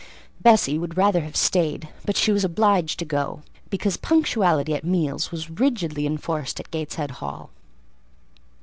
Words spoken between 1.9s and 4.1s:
but she was obliged to go, because